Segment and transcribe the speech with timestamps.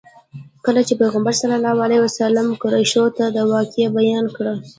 [0.65, 4.53] کله چې پیغمبر صلی الله علیه وسلم قریشو ته دا واقعه بیان کړه.